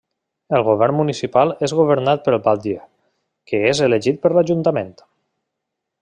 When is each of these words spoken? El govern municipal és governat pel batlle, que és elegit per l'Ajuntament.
El 0.59 0.63
govern 0.67 0.95
municipal 0.99 1.51
és 1.67 1.75
governat 1.81 2.23
pel 2.29 2.39
batlle, 2.47 2.81
que 3.51 3.59
és 3.73 3.83
elegit 3.89 4.21
per 4.23 4.31
l'Ajuntament. 4.37 4.93